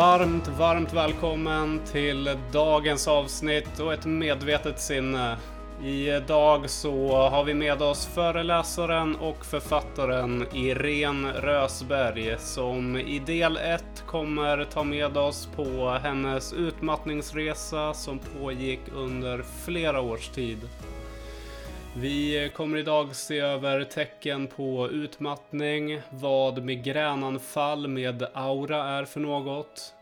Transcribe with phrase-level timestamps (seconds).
[0.00, 5.36] Varmt, varmt välkommen till dagens avsnitt och ett medvetet sinne.
[5.82, 13.84] Idag så har vi med oss föreläsaren och författaren Irene Rösberg som i del 1
[14.06, 20.58] kommer ta med oss på hennes utmattningsresa som pågick under flera års tid.
[21.96, 29.94] Vi kommer idag se över tecken på utmattning, vad migränanfall med aura är för något,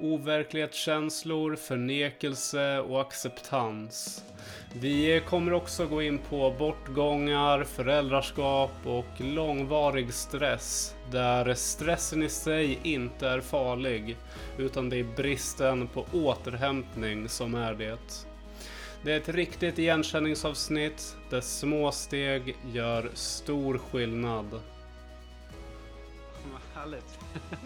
[0.00, 4.24] overklighetskänslor, förnekelse och acceptans.
[4.72, 12.78] Vi kommer också gå in på bortgångar, föräldraskap och långvarig stress där stressen i sig
[12.82, 14.16] inte är farlig
[14.58, 18.25] utan det är bristen på återhämtning som är det.
[19.02, 24.50] Det är ett riktigt igenkänningsavsnitt där små steg gör stor skillnad.
[26.52, 27.18] Vad härligt.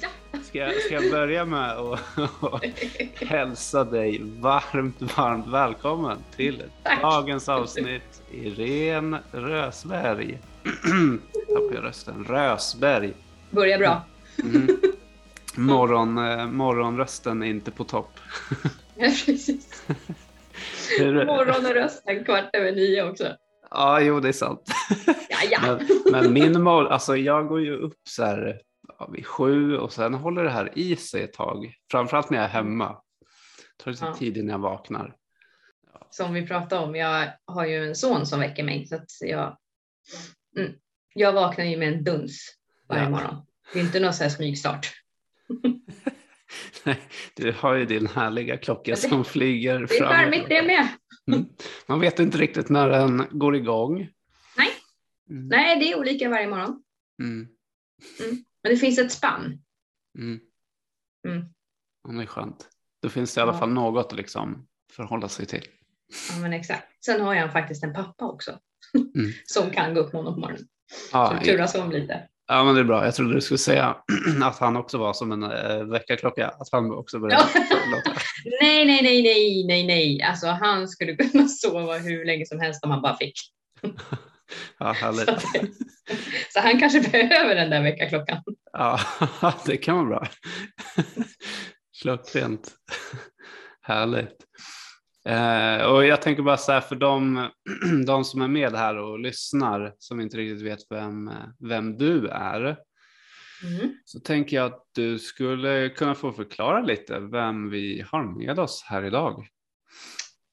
[0.00, 0.08] Ja.
[0.44, 2.00] Ska jag, ska jag börja med att
[3.14, 7.02] hälsa dig varmt, varmt välkommen till Tack.
[7.02, 8.22] dagens avsnitt.
[8.32, 10.38] Irene Rösberg.
[11.48, 12.24] Tappade jag rösten.
[12.28, 13.12] Rösberg.
[13.50, 14.02] Börjar bra.
[14.42, 14.78] Mm.
[15.54, 18.10] Morgon, eh, morgonrösten är inte på topp.
[19.26, 19.82] Precis.
[20.98, 23.36] Hur- Morgon och rösten kvart över nio också.
[23.70, 24.62] Ja, jo det är sant.
[25.62, 28.60] Men, men min morgon, alltså jag går ju upp så här
[28.98, 31.74] ja, vid sju och sen håller det här i sig ett tag.
[31.90, 32.88] Framförallt när jag är hemma.
[33.78, 34.14] Det tar lite Ja.
[34.14, 35.14] tid innan jag vaknar.
[36.10, 39.56] Som vi pratade om, jag har ju en son som väcker mig så att jag,
[40.58, 40.72] mm,
[41.14, 42.54] jag vaknar ju med en duns
[42.88, 43.10] varje Ja.
[43.10, 43.36] morgon.
[43.72, 44.92] Det är inte någon sån här smygstart.
[46.84, 46.98] Nej,
[47.34, 50.08] Du har ju din härliga klocka som flyger Det är fram.
[50.08, 50.88] charmigt det med.
[51.32, 51.46] Mm.
[51.86, 54.08] Man vet inte riktigt när den går igång.
[54.56, 54.68] Nej.
[55.30, 55.48] Mm.
[55.48, 56.82] Nej, det är olika varje morgon.
[57.22, 57.48] Mm.
[58.62, 59.62] Men det finns ett spann.
[60.18, 60.40] Mm.
[61.28, 61.44] Mm.
[62.08, 62.68] Ja, det är skönt.
[63.02, 63.58] Då finns det i alla Ja.
[63.58, 65.64] fall något att liksom förhålla sig till.
[66.30, 67.04] Ja, men exakt.
[67.04, 68.58] Sen har jag faktiskt en pappa också.
[69.14, 69.30] Mm.
[69.46, 70.68] Som kan gå upp honom på morgonen.
[71.12, 72.28] Ja, Så turas om lite.
[72.48, 73.04] Ja, men det är bra.
[73.04, 73.96] Jag trodde du skulle säga
[74.42, 76.48] att han också var som en äh, väckarklocka.
[76.48, 77.42] Att han också började
[77.90, 78.10] låta.
[78.60, 80.22] Nej, nej, nej, nej, nej, nej.
[80.22, 83.34] Alltså han skulle kunna sova hur länge som helst om han bara fick.
[84.78, 85.28] Ja, Så, härligt.
[85.28, 85.42] att-
[86.52, 88.42] så han kanske behöver den där väckarklockan.
[88.72, 89.00] Ja,
[89.66, 90.28] det kan vara bra.
[92.02, 92.70] Klockrent.
[93.82, 94.36] Härligt.
[95.28, 97.48] Eh, och jag tänker bara så här för de,
[98.06, 101.30] de som är med här och lyssnar som inte riktigt vet vem,
[101.68, 102.78] vem du är.
[103.64, 103.94] Mm.
[104.04, 108.84] Så tänker jag att du skulle kunna få förklara lite vem vi har med oss
[108.86, 109.46] här idag.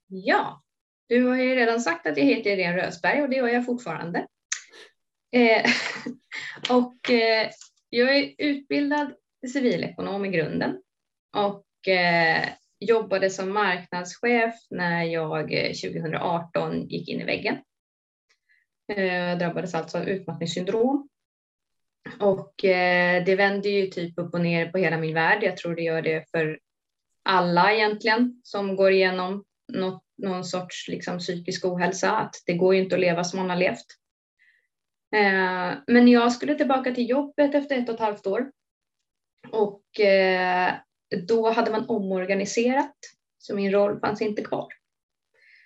[0.07, 0.63] Ja,
[1.09, 4.27] du har ju redan sagt att jag heter Irene Rösberg och det gör jag fortfarande.
[5.31, 5.65] Eh,
[6.69, 7.49] och eh,
[7.89, 9.13] jag är utbildad
[9.53, 10.81] civilekonom i grunden
[11.33, 12.49] och eh,
[12.79, 17.57] jobbade som marknadschef när jag eh, 2018 gick in i väggen.
[18.85, 21.09] Jag drabbades alltså av utmattningssyndrom.
[22.19, 25.43] Och eh, det vänder ju typ upp och ner på hela min värld.
[25.43, 26.59] Jag tror det gör det för
[27.23, 32.11] alla egentligen som går igenom något, någon sorts liksom, psykisk ohälsa.
[32.11, 33.85] Att det går ju inte att leva som man har levt.
[35.87, 38.51] Men jag skulle tillbaka till jobbet efter ett och ett halvt år.
[39.51, 39.83] Och
[41.15, 42.95] då hade man omorganiserat,
[43.37, 44.67] så min roll fanns inte kvar.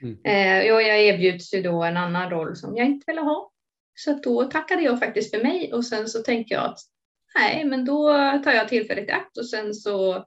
[0.02, 0.18] Mm.
[0.24, 3.52] Eh, och jag erbjuds ju då en annan roll som jag inte ville ha.
[3.94, 6.80] Så då tackade jag faktiskt för mig och sen så tänkte jag att
[7.36, 8.08] nej, men då
[8.44, 10.26] tar jag tillfället i akt och sen så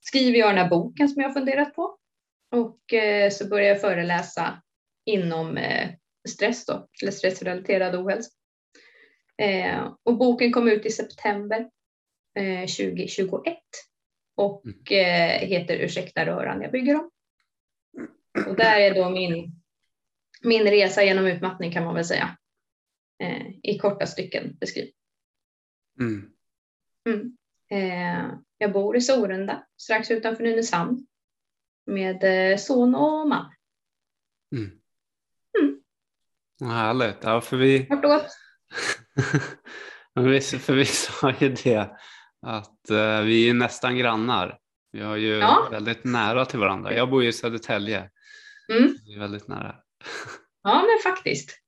[0.00, 1.98] skriver jag den här boken som jag har funderat på.
[2.50, 4.62] Och eh, så börjar jag föreläsa
[5.04, 5.90] inom eh,
[6.28, 8.30] stress då, eller stressrelaterad ohälsa.
[9.42, 11.70] Eh, och boken kom ut i september
[12.38, 13.56] eh, 2021
[14.34, 17.10] och eh, heter Ursäkta röran jag bygger om.
[18.46, 19.52] Och där är då min,
[20.42, 22.36] min resa genom utmattning kan man väl säga.
[23.18, 24.94] Eh, I korta stycken beskrivet.
[26.00, 26.30] Mm.
[27.08, 27.36] Mm.
[27.70, 31.06] Eh, jag bor i Sorunda, strax utanför Nynäshamn.
[31.86, 33.54] Med eh, son och man.
[34.52, 34.70] Mm.
[35.60, 35.82] Mm.
[36.72, 37.18] Härligt.
[37.22, 37.86] Ja, för vi.
[40.14, 41.90] Men vi, för vi sa ju det
[42.42, 44.58] att eh, vi är nästan grannar.
[44.92, 45.68] Vi har ju Ja.
[45.70, 46.94] väldigt nära till varandra.
[46.94, 48.10] Jag bor ju i Södertälje.
[48.72, 48.96] Mm.
[49.06, 49.76] Vi är väldigt nära.
[50.64, 51.58] Ja, men faktiskt.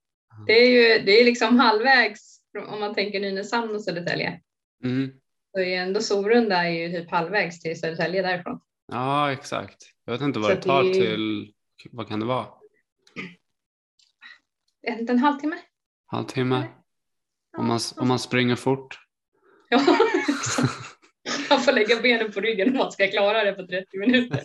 [0.47, 4.41] Det är ju det är liksom halvvägs om man tänker Nynäshamn och Södertälje.
[4.85, 5.11] Mm.
[5.55, 8.61] Så är ändå Sorunda är ju typ halvvägs till Södertälje därifrån.
[8.93, 9.77] Ja, exakt.
[10.05, 11.53] Jag vet inte vad Så det tar det till,
[11.91, 12.47] vad kan det vara?
[14.82, 15.56] En halvtimme?
[16.06, 16.67] Halvtimme?
[17.53, 18.99] Ja, Om man, om man springer fort?
[19.69, 19.81] Ja,
[21.50, 24.43] man får lägga benen på ryggen om man ska klara det på 30 minuter.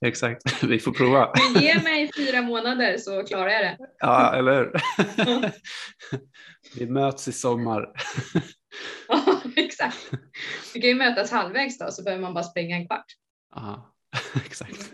[0.06, 1.32] Exakt, vi får prova.
[1.54, 3.76] Men ge mig fyra månader så klarar jag det.
[3.98, 4.72] Ja, eller hur?
[6.78, 7.92] Vi möts i sommar.
[9.08, 10.10] Ja, exakt.
[10.74, 13.04] Vi kan ju mötas halvvägs då så behöver man bara springa en kvart.
[13.54, 13.94] Ja,
[14.46, 14.92] exakt.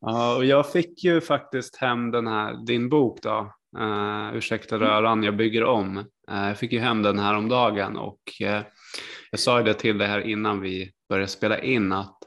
[0.00, 5.22] Ja, och jag fick ju faktiskt hem den här, din bok då, uh, Ursäkta röran,
[5.22, 5.98] jag bygger om.
[5.98, 8.60] Uh, jag fick ju hem den här om dagen och uh,
[9.30, 12.18] jag sa ju det till dig här innan vi började spela in att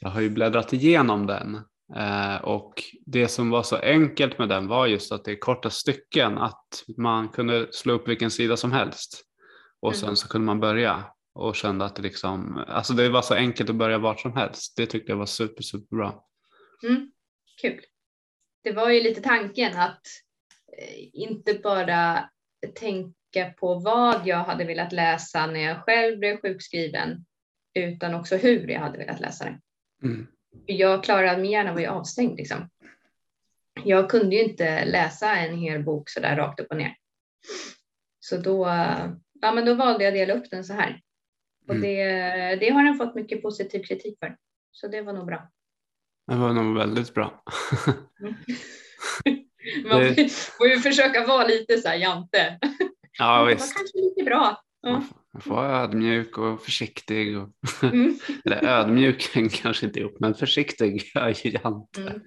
[0.00, 1.54] jag har ju bläddrat igenom den
[1.96, 5.70] uh, och det som var så enkelt med den var just att det är korta
[5.70, 9.22] stycken, att man kunde slå upp vilken sida som helst
[9.80, 10.00] och Mm.
[10.00, 11.04] sen så kunde man börja
[11.34, 14.76] och kände att det liksom, alltså det var så enkelt att börja vart som helst.
[14.76, 16.14] Det tyckte jag var super, superbra.
[16.82, 17.12] Mm,
[17.60, 17.80] kul.
[18.64, 20.02] Det var ju lite tanken att
[21.12, 22.30] inte bara
[22.74, 27.24] tänka på vad jag hade velat läsa när jag själv blev sjukskriven,
[27.74, 29.60] utan också hur jag hade velat läsa det.
[30.06, 30.26] Mm.
[30.66, 32.70] Jag klarade, min hjärna var ju avstängd liksom.
[33.84, 36.96] Jag kunde ju inte läsa en hel bok så där rakt upp och ner.
[38.20, 39.10] Så då, eh,
[39.40, 41.00] ja, men då valde jag att dela upp den så här.
[41.68, 41.82] Och Mm.
[41.82, 44.36] det, det har den fått mycket positiv kritik för.
[44.70, 45.50] Så det var nog bra.
[46.26, 47.44] Det var nog väldigt bra.
[49.90, 52.58] Man Det- får- ju försöka vara lite så här jante.
[53.18, 54.62] ja Det var visst, kanske lite bra.
[54.80, 55.02] Ja.
[55.32, 57.38] man får, vara ödmjuk och försiktig.
[57.38, 57.48] Och,
[57.82, 58.18] Mm.
[58.44, 59.30] eller ödmjuk
[59.62, 61.10] kanske inte ihop, men försiktig.
[61.14, 62.00] Är ju jante.
[62.00, 62.20] Mm,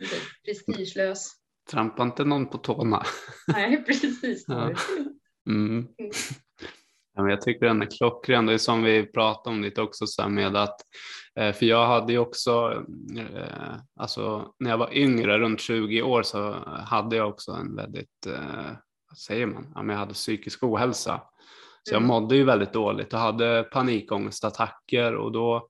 [0.46, 1.32] prestigelös.
[1.72, 3.04] Trampa inte någon på tårna.
[3.48, 4.46] Nej, precis.
[4.48, 4.72] Ja.
[5.50, 5.88] Mm.
[7.16, 8.46] Ja, men jag tycker den är klockren.
[8.46, 10.76] Det är som vi pratade om lite också så med att,
[11.54, 12.84] för jag hade ju också,
[13.18, 16.52] eh, alltså när jag var yngre, runt 20 år, så
[16.86, 18.72] hade jag också en väldigt, eh,
[19.10, 21.22] vad säger man, ja, men jag hade psykisk ohälsa.
[21.84, 22.08] Så jag Mm.
[22.08, 25.68] mådde ju väldigt dåligt och hade panikångestattacker och då,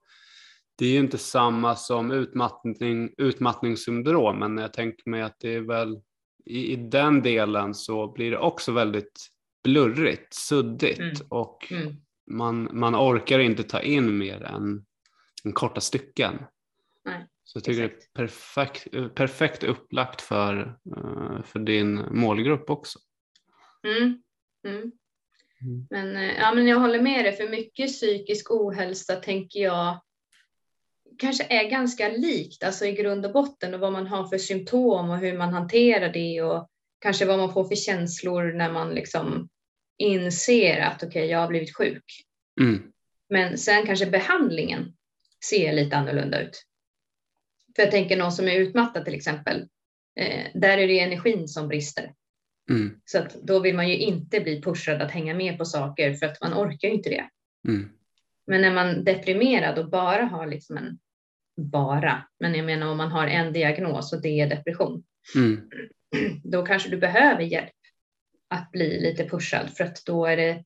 [0.77, 5.61] det är ju inte samma som utmattning, utmattningssyndrom, men jag tänker mig att det är
[5.61, 6.01] väl
[6.45, 9.27] i, i den delen så blir det också väldigt
[9.63, 11.13] blurrigt, suddigt Mm.
[11.29, 11.95] och Mm.
[12.31, 14.85] man, man orkar inte ta in mer än
[15.53, 16.43] korta stycken.
[17.05, 18.09] Nej, Så jag tycker exakt.
[18.13, 22.99] det är perfekt, perfekt upplagt för, eh, för din målgrupp också.
[23.83, 24.21] Mm.
[24.67, 24.91] Mm.
[25.61, 25.87] Mm.
[25.89, 29.99] Men, eh, ja, men jag håller med dig, för mycket psykisk ohälsa tänker jag
[31.17, 35.09] kanske är ganska likt, alltså i grund och botten och vad man har för symptom
[35.09, 36.69] och hur man hanterar det och
[36.99, 39.49] kanske vad man får för känslor när man liksom
[39.97, 42.25] inser att okej, jag har blivit sjuk.
[42.61, 42.91] Mm.
[43.29, 44.93] Men sen kanske behandlingen
[45.45, 46.65] ser lite annorlunda ut.
[47.75, 49.67] För jag tänker någon som är utmattad till exempel,
[50.19, 52.13] eh, där är det energin som brister.
[52.69, 53.01] Mm.
[53.05, 56.25] Så att då vill man ju inte bli pushad att hänga med på saker för
[56.25, 57.29] att man orkar ju inte det.
[57.67, 57.89] Mm.
[58.47, 60.99] Men när man är deprimerad och bara har liksom en,
[61.57, 65.03] bara, men jag menar om man har en diagnos och det är depression,
[65.35, 65.69] Mm.
[66.43, 67.73] då kanske du behöver hjälp
[68.47, 70.63] att bli lite pushad för att då är det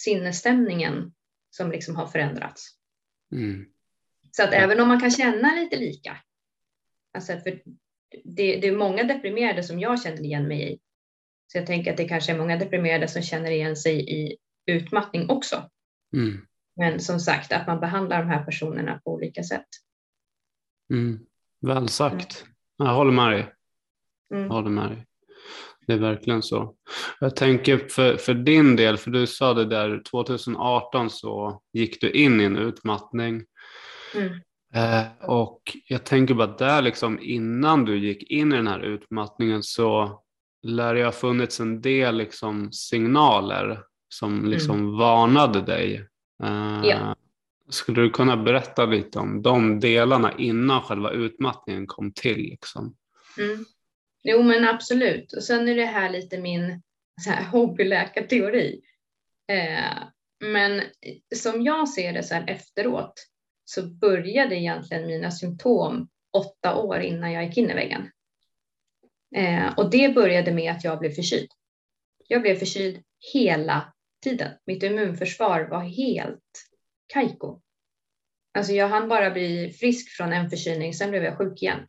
[0.00, 1.12] sinnesstämningen
[1.50, 2.68] som liksom har förändrats.
[3.32, 3.66] Mm.
[4.36, 6.16] Så att även om man kan känna lite lika,
[7.14, 7.62] alltså för
[8.24, 10.78] det, det är många deprimerade som jag känner igen mig i.
[11.52, 14.36] Så jag tänker att det kanske är många deprimerade som känner igen sig i
[14.66, 15.70] utmattning också.
[16.14, 16.46] Mm.
[16.76, 19.66] Men som sagt, att man behandlar de här personerna på olika sätt.
[20.90, 21.20] Mm.
[21.60, 22.44] Väl sagt.
[22.76, 23.54] Jag håller med dig.
[24.34, 24.50] Mm.
[24.50, 25.06] Håller med dig.
[25.86, 26.74] Det är verkligen så.
[27.20, 32.10] Jag tänker för, för din del, för du sa det där 2018 så gick du
[32.10, 33.44] in i en utmattning.
[34.14, 34.32] Mm.
[34.74, 39.62] Eh, och jag tänker bara där liksom innan du gick in i den här utmattningen
[39.62, 40.20] så
[40.62, 45.94] lär det ha funnits en del liksom signaler som liksom varnade dig.
[46.42, 47.16] Eh, Ja.
[47.68, 52.38] Skulle du kunna berätta lite om de delarna innan själva utmattningen kom till?
[52.38, 52.96] Liksom?
[53.38, 53.64] Mm.
[54.22, 55.32] Jo, men absolut.
[55.32, 56.82] Och sen är det här lite min
[57.20, 58.80] så här, hobbyläkarteori.
[59.48, 60.02] Eh,
[60.50, 60.82] men
[61.34, 63.14] som jag ser det så här efteråt
[63.74, 68.10] så började egentligen mina symptom åtta år innan jag gick in i väggen.
[69.36, 71.48] Eh, och det började med att jag blev förkyld.
[72.28, 73.02] Jag blev förkyld
[73.32, 74.50] hela tiden.
[74.66, 76.68] Mitt immunförsvar var helt
[77.06, 77.60] kajko.
[78.54, 81.86] Alltså jag hann bara bli frisk från en förkylning, sen blev jag sjuk igen.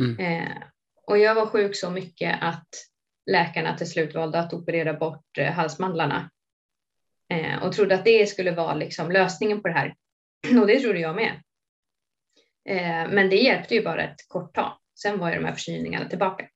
[0.00, 0.18] Mm.
[0.18, 0.62] Eh,
[1.06, 2.68] och jag var sjuk så mycket att
[3.30, 6.30] läkarna till slut valde att operera bort eh, halsmandlarna.
[7.28, 9.94] Eh, och trodde att det skulle vara liksom lösningen på det här.
[10.60, 11.42] Och det trodde jag med.
[12.68, 14.78] Eh, men det hjälpte ju bara ett kort tag.
[14.94, 16.48] Sen var ju de här förkylningarna tillbaka.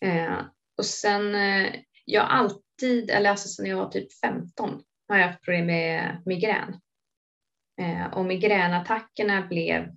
[0.00, 0.40] Eh,
[0.76, 1.74] och sen, eh,
[2.04, 6.80] jag alltid, eller alltså sen jag var typ 15, har jag haft problem med migrän.
[7.80, 9.94] Eh, och migränattackerna blev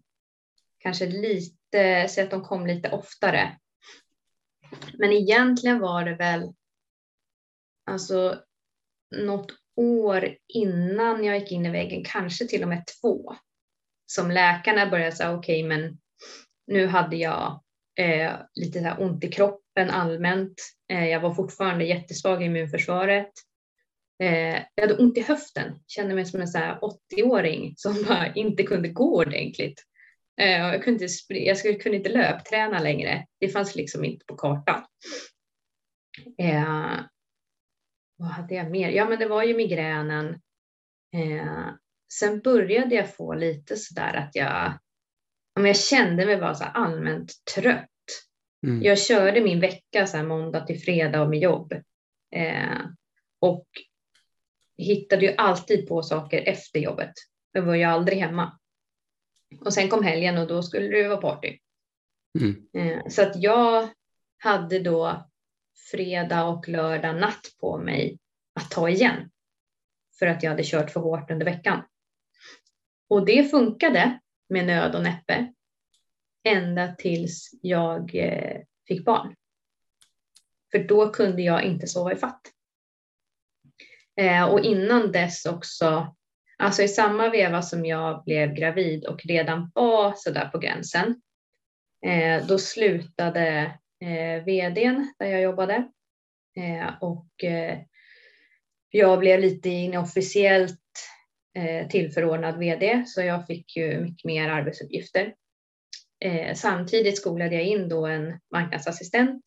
[0.77, 3.57] kanske lite, så att de kom lite oftare.
[4.93, 6.53] Men egentligen var det väl
[7.85, 8.43] alltså
[9.15, 13.35] något år innan jag gick in i väggen, kanske till och med två,
[14.05, 15.97] som läkarna började säga okej, okay, men
[16.67, 17.61] nu hade jag
[17.99, 20.53] eh, lite så ont i kroppen allmänt.
[20.91, 23.31] Eh, jag var fortfarande jättesvag i immunförsvaret.
[24.23, 28.89] Eh, jag hade ont i höften, kände mig som en 80-åring som bara inte kunde
[28.89, 29.83] gå ordentligt.
[30.41, 33.25] Eh, jag, kunde inte, jag kunde inte löpträna längre.
[33.39, 34.83] Det fanns liksom inte på kartan.
[36.37, 36.99] Eh,
[38.21, 38.89] vad hade jag mer?
[38.89, 40.41] Ja, men det var ju migränen.
[41.13, 41.67] Eh,
[42.13, 44.79] sen började jag få lite så där att jag,
[45.53, 47.87] jag kände mig bara så allmänt trött.
[48.67, 48.83] Mm.
[48.83, 51.73] Jag körde min vecka så här måndag till fredag med jobb.
[52.35, 52.79] Eh,
[53.39, 53.67] och
[54.77, 57.13] hittade ju alltid på saker efter jobbet.
[57.51, 58.59] Jag var ju aldrig hemma.
[59.59, 61.57] Och sen kom helgen och då skulle det vara party.
[62.39, 62.67] Mm.
[62.73, 63.89] Eh, så att jag
[64.37, 65.30] hade då
[65.91, 68.19] fredag och lördag natt på mig
[68.53, 69.31] att ta igen.
[70.19, 71.83] För att jag hade kört för hårt under veckan.
[73.09, 74.19] Och det funkade
[74.49, 75.53] med nöd och näppe.
[76.43, 79.35] Ända tills jag eh, fick barn.
[80.71, 82.41] För då kunde jag inte sova i fatt.
[84.15, 86.15] Eh, och innan dess också,
[86.57, 91.21] alltså i samma veva som jag blev gravid och redan var sådär på gränsen,
[92.05, 95.91] eh, då slutade eh, vdn där jag jobbade
[96.57, 97.79] eh, och eh,
[98.89, 100.79] jag blev lite inofficiellt
[101.57, 105.33] eh, tillförordnad vd så jag fick ju mycket mer arbetsuppgifter.
[106.25, 109.43] Eh, samtidigt skolade jag in då en marknadsassistent.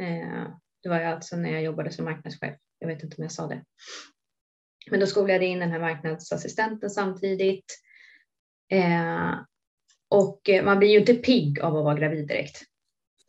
[0.00, 0.48] Eh,
[0.82, 2.56] det var ju alltså när jag jobbade som marknadschef.
[2.78, 3.64] Jag vet inte om jag sa det.
[4.90, 7.64] Men då skolade jag in den här marknadsassistenten samtidigt.
[8.72, 9.32] Eh,
[10.08, 12.62] och eh, man blir ju inte pigg av att vara gravid direkt.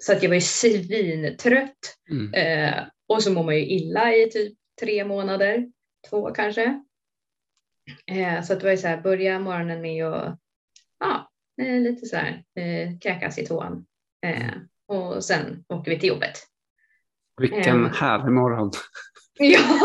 [0.03, 1.97] Så att jag var ju svintrött.
[2.09, 2.33] Mm.
[2.33, 5.67] Eh, och så mår man ju illa i typ tre månader,
[6.09, 6.83] två kanske.
[8.11, 10.39] Eh, så att det var ju så här, börja morgonen med att
[10.99, 11.31] ja,
[11.61, 13.85] eh, lite så här eh, kräkas i tån.
[14.25, 14.67] Eh, mm.
[14.87, 16.37] och sen åker vi till jobbet.
[17.41, 18.71] Vilken härlig morgon.
[19.39, 19.79] ja,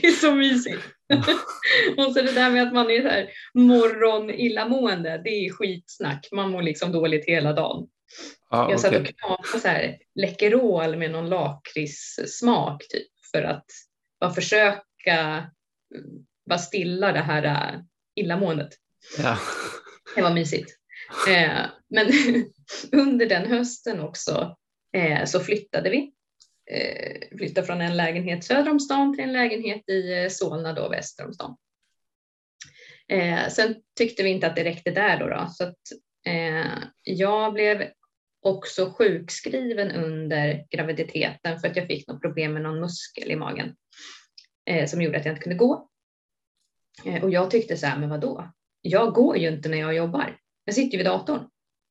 [0.00, 0.82] det är så mysigt.
[1.96, 6.28] och så det där med att man är så här morgon illamående, det är skitsnack.
[6.32, 7.88] Man mår liksom dåligt hela dagen.
[8.48, 9.00] Ah, jag satt okay.
[9.00, 13.66] och knapade så här Läkerol med någon lakritssmak typ för att
[14.20, 15.50] bara försöka
[16.48, 17.80] bara stilla det här äh,
[18.14, 18.68] illamåendet.
[19.18, 19.38] Ja.
[20.14, 20.76] Det var mysigt.
[21.28, 22.06] Eh, men
[22.92, 24.56] under den hösten också
[24.92, 26.12] eh, så flyttade vi.
[26.70, 31.26] Eh, flyttade från en lägenhet söder om stan till en lägenhet i Solna då väster
[31.26, 31.56] om stan.
[33.50, 35.78] sen tyckte vi inte att det räckte där då, då så att
[37.02, 37.90] jag blev
[38.46, 43.76] också sjukskriven under graviditeten för att jag fick något problem med någon muskel i magen
[44.66, 45.88] eh, som gjorde att jag inte kunde gå.
[47.06, 48.52] Eh, och jag tyckte så här, men vadå?
[48.80, 50.38] Jag går ju inte när jag jobbar.
[50.64, 51.48] Jag sitter ju vid datorn.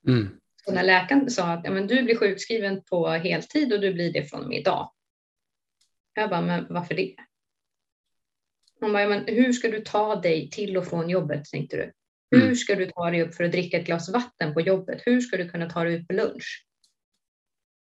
[0.07, 0.39] Mm.
[0.65, 4.13] Så när läkaren sa att ja, men du blir sjukskriven på heltid och du blir
[4.13, 4.91] det från och med idag.
[6.13, 7.15] Jag bara, men varför det?
[8.79, 11.91] Hon bara, ja, men hur ska du ta dig till och från jobbet tänkte du?
[12.35, 12.55] Hur mm.
[12.55, 15.01] ska du ta dig upp för att dricka ett glas vatten på jobbet?
[15.05, 16.65] Hur ska du kunna ta dig ut på lunch?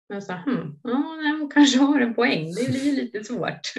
[0.09, 2.55] Jag sa, hmm, ja, hon kanske har en poäng.
[2.55, 3.73] Det blir lite svårt.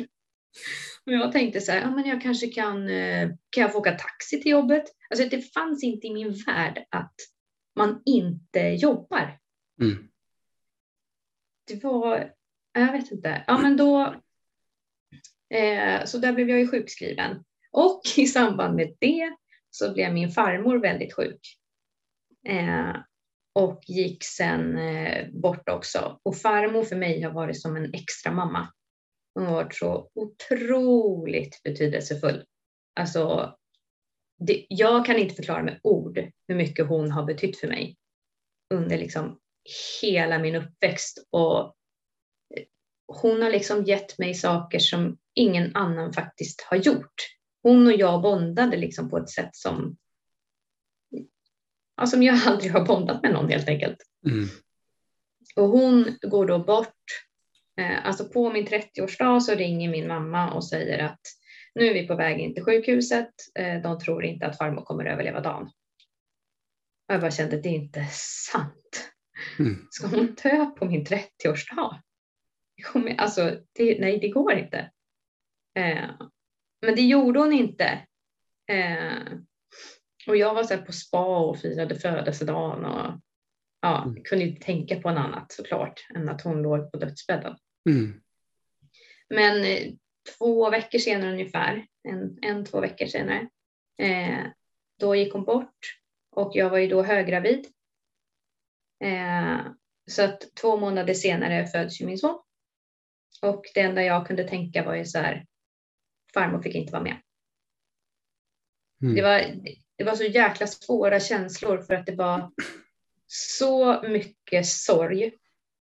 [1.06, 3.92] Men jag tänkte så här, ja, men jag kanske kan, eh, kan jag få åka
[3.92, 4.84] taxi till jobbet?
[5.10, 7.16] Alltså det fanns inte i min värld att
[7.76, 9.40] man inte jobbar.
[9.82, 10.08] Mm.
[11.68, 12.34] Det var,
[12.74, 14.16] jag vet inte, ja men då,
[15.50, 17.44] eh, så där blev jag ju sjukskriven.
[17.72, 19.36] Och i samband med det
[19.78, 21.40] så blev min farmor väldigt sjuk.
[22.48, 22.96] Eh,
[23.56, 26.20] och gick sen eh, bort också.
[26.24, 28.74] Och farmor för mig har varit som en extra mamma.
[29.34, 32.46] Hon har varit så otroligt betydelsefull.
[33.00, 33.56] Alltså,
[34.40, 37.98] det, jag kan inte förklara med ord hur mycket hon har betytt för mig
[38.74, 39.40] under liksom
[40.02, 41.28] hela min uppväxt.
[41.30, 41.76] Och
[43.08, 47.37] hon har liksom gett mig saker som ingen annan faktiskt har gjort
[47.68, 49.98] hon och jag bondade liksom på ett sätt som,
[51.96, 53.98] ja, som jag aldrig har bondat med någon helt enkelt.
[54.26, 54.48] Mm.
[55.56, 57.04] Och hon går då bort,
[57.80, 61.22] eh, alltså på min 30-årsdag så ringer min mamma och säger att
[61.76, 65.06] nu är vi på väg in till sjukhuset, eh, de tror inte att farmor kommer
[65.06, 65.64] överleva dagen.
[67.08, 68.06] Och jag bara kände, det är inte
[68.52, 69.12] sant.
[69.60, 69.88] Mm.
[69.90, 72.02] Ska hon dö på min 30-årsdag?
[73.18, 74.92] Alltså, det, nej, det går inte.
[75.76, 76.10] Eh,
[76.82, 78.08] men det gjorde hon inte.
[78.68, 79.34] Eh,
[80.28, 83.22] och jag var så på spa och firade födelsedagen och
[83.82, 84.24] ja, mm.
[84.24, 87.58] kunde inte tänka på något annat såklart än att hon låg på dödsbädden.
[87.90, 88.22] Mm.
[89.30, 89.94] Men eh,
[90.38, 93.50] två veckor senare ungefär, en, en två veckor senare,
[94.02, 94.46] eh,
[95.00, 96.00] då gick hon bort
[96.32, 97.68] och jag var ju då höggravid.
[99.04, 99.60] Eh,
[100.10, 102.40] så att två månader senare föds ju min son.
[103.42, 105.46] Och det enda jag kunde tänka var ju så här,
[106.38, 107.18] farmor fick inte vara med.
[109.02, 109.16] Mm.
[109.16, 109.42] Det, var,
[109.98, 112.52] det var så jäkla svåra känslor för att det var
[113.28, 115.34] så mycket sorg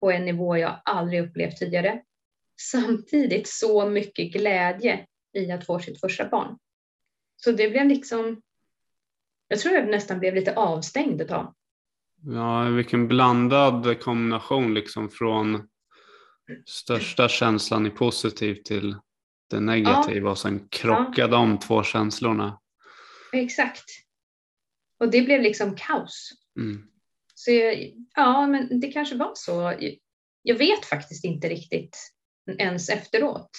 [0.01, 2.03] på en nivå jag aldrig upplevt tidigare.
[2.61, 6.59] Samtidigt så mycket glädje i att få sitt första barn.
[7.37, 8.43] Så det blev liksom,
[9.49, 11.55] jag tror jag nästan blev lite avstängd ett tag.
[12.23, 15.69] Ja, vilken blandad kombination liksom från
[16.67, 18.97] största känslan i positivt till
[19.51, 20.31] det negativa ja.
[20.31, 21.39] och sen krockade ja.
[21.39, 22.61] de två känslorna.
[23.33, 23.85] Exakt.
[24.99, 26.31] Och det blev liksom kaos.
[26.59, 26.89] Mm.
[27.35, 29.75] Så jag, ja, men det kanske var så.
[30.43, 32.13] Jag vet faktiskt inte riktigt
[32.59, 33.51] ens efteråt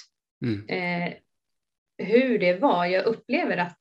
[0.46, 0.70] mm.
[0.70, 1.14] eh,
[1.98, 2.86] hur det var.
[2.86, 3.80] Jag upplever att,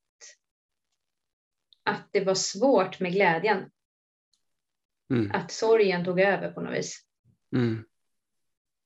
[1.84, 3.70] att det var svårt med glädjen.
[5.10, 5.30] Mm.
[5.32, 7.02] Att sorgen tog över på något vis.
[7.56, 7.84] Mm.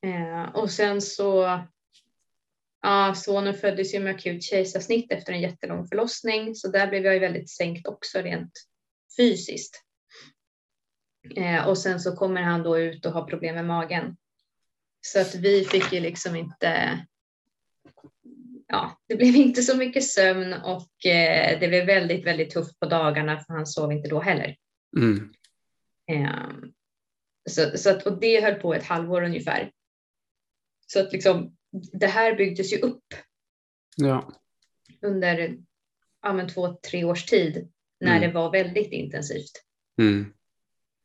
[0.06, 1.60] Eh, och sen så,
[2.82, 7.14] ja, sonen föddes ju med akut kejsarsnitt efter en jättelång förlossning, så där blev jag
[7.14, 8.52] ju väldigt sänkt också rent
[9.16, 9.84] fysiskt.
[11.36, 14.16] Eh, och sen så kommer han då ut och har problem med magen.
[15.00, 17.00] Så att vi fick ju liksom inte,
[18.66, 22.86] ja, det blev inte så mycket sömn och eh, det blev väldigt, väldigt tufft på
[22.86, 24.56] dagarna för han sov inte då heller.
[24.96, 25.32] Mm.
[26.10, 26.50] Eh,
[27.50, 29.70] så, så att, och det höll på ett halvår ungefär.
[30.86, 31.56] Så att liksom,
[31.92, 33.04] det här byggdes ju upp
[33.96, 34.32] ja.
[35.02, 35.56] under
[36.22, 38.20] ja, två, tre års tid när mm.
[38.20, 39.52] det var väldigt intensivt.
[40.00, 40.32] Mm.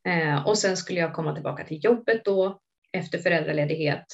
[0.08, 2.60] Eh, och sen skulle jag komma tillbaka till jobbet då
[2.92, 4.06] efter föräldraledighet.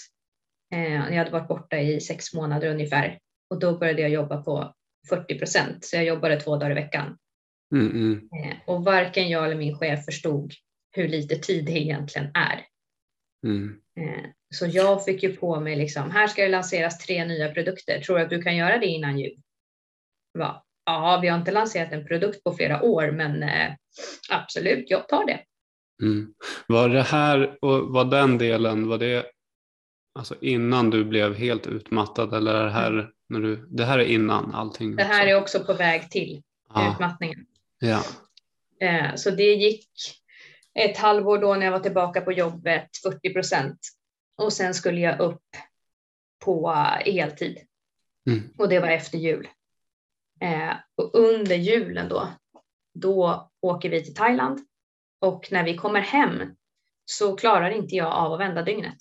[0.74, 4.74] Eh, jag hade varit borta i sex månader ungefär och då började jag jobba på
[5.10, 7.18] 40 procent, så jag jobbade två dagar i veckan.
[7.74, 8.30] Mm, mm.
[8.34, 10.54] Eh, och varken jag eller min chef förstod
[10.92, 12.66] hur lite tid det egentligen är.
[13.44, 13.82] Mm.
[13.98, 18.02] Eh, så jag fick ju på mig liksom, här ska det lanseras tre nya produkter.
[18.02, 19.38] Tror du att du kan göra det innan jul?
[20.34, 20.64] Va?
[20.86, 23.74] Ja, vi har inte lanserat en produkt på flera år, men eh,
[24.30, 25.40] absolut, jag tar det.
[26.02, 26.34] Mm.
[26.68, 29.26] Var det här och var den delen, var det
[30.20, 33.06] alltså innan du blev helt utmattad eller är det här mm.
[33.30, 34.96] när du, det här är innan allting?
[34.96, 35.30] Det här också.
[35.30, 36.92] är också på väg till ah.
[36.92, 37.46] utmattningen.
[37.80, 38.04] Ja.
[38.80, 39.88] Eh, så det gick
[40.74, 43.80] ett halvår då när jag var tillbaka på jobbet, 40 procent.
[44.36, 45.44] Och sen skulle jag upp
[46.40, 46.72] på
[47.06, 47.58] heltid.
[48.28, 48.54] Mm.
[48.58, 49.48] Och det var efter jul.
[50.40, 52.34] Eh, och under julen då,
[52.94, 54.60] då åker vi till Thailand
[55.20, 56.56] och när vi kommer hem
[57.06, 58.98] så klarar inte jag av att vända dygnet.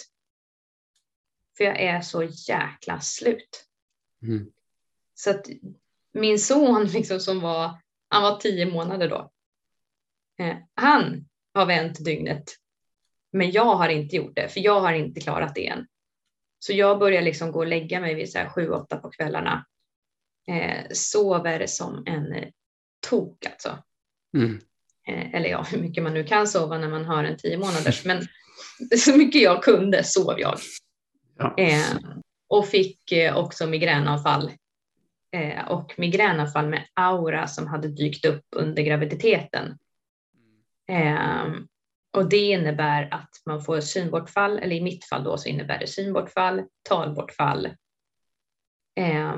[1.57, 3.67] För jag är så jäkla slut.
[4.23, 4.53] Mm.
[5.15, 5.47] Så att
[6.13, 7.79] min son liksom som var,
[8.09, 9.31] han var tio månader då.
[10.45, 12.45] Eh, han har vänt dygnet.
[13.33, 15.87] Men jag har inte gjort det, för jag har inte klarat det än.
[16.59, 19.67] Så jag börjar liksom gå och lägga mig vid så här sju, åtta på kvällarna.
[20.49, 22.51] Eh, sover som en
[23.09, 23.79] tok alltså.
[24.37, 24.61] Mm.
[25.09, 28.05] Eh, eller ja, hur mycket man nu kan sova när man har en tio månaders,
[28.05, 28.27] men
[28.99, 30.59] så mycket jag kunde sov jag.
[31.39, 31.55] Ja.
[31.59, 31.97] Eh,
[32.49, 34.53] och fick eh, också migränanfall.
[35.33, 39.79] Eh, och migränanfall med aura som hade dykt upp under graviditeten.
[40.91, 41.45] Eh,
[42.13, 45.87] och det innebär att man får synbortfall, eller i mitt fall då så innebär det
[45.87, 47.67] synbortfall, talbortfall.
[48.97, 49.35] Eh,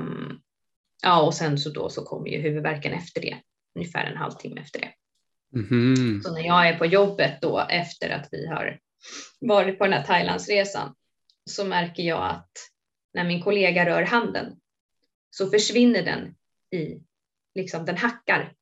[1.03, 3.37] ja, och sen så då så kommer ju huvudvärken efter det,
[3.75, 4.93] ungefär en halvtimme efter det.
[5.55, 6.21] Mm.
[6.21, 8.79] Så när jag är på jobbet då efter att vi har
[9.39, 10.95] varit på den här Thailandsresan
[11.45, 12.51] så märker jag att
[13.13, 14.59] när min kollega rör handen
[15.29, 16.35] så försvinner den
[16.81, 17.03] i,
[17.55, 18.53] liksom den hackar.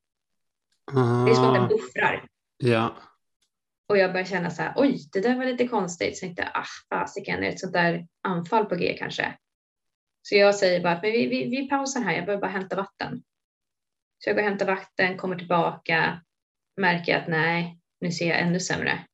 [0.92, 1.26] Ah.
[1.26, 2.28] Det är som att den buffrar.
[2.62, 2.96] Ja.
[3.88, 6.18] Och jag börjar känna så här, oj, det där var lite konstigt.
[6.18, 9.38] Så jag tänkte, ah, fasiken, är det ett sånt där anfall på G kanske?
[10.22, 13.24] Så jag säger bara, men vi, vi, vi pausar här, jag behöver bara hämta vatten.
[14.18, 16.22] Så jag går och hämtar vatten, kommer tillbaka,
[16.78, 19.06] märker att nej, nu ser jag ännu sämre.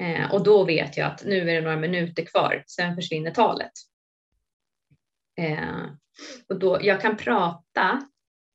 [0.00, 3.72] Eh, och då vet jag att nu är det några minuter kvar, sen försvinner talet.
[5.40, 5.84] Eh,
[6.48, 8.08] och då, jag kan prata,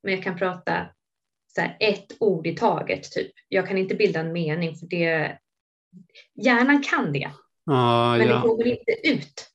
[0.04, 0.90] men jag kan prata
[1.56, 3.12] så här, ett ord i taget.
[3.12, 3.32] Typ.
[3.48, 5.38] Jag kan inte bilda en mening för det,
[6.36, 7.32] hjärnan kan det,
[7.72, 8.36] ah, men ja.
[8.36, 9.50] det går inte ut.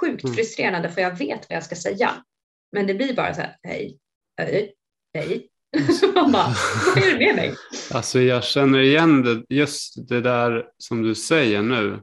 [0.00, 0.36] Sjukt mm.
[0.36, 2.24] frustrerande för jag vet vad jag ska säga.
[2.72, 3.98] Men det blir bara så här, hej,
[4.36, 4.74] hej,
[5.14, 5.48] hej.
[6.14, 6.54] Man bara,
[6.86, 7.54] vad är det med mig?
[7.92, 12.00] Alltså jag känner igen det, just det där som du säger nu.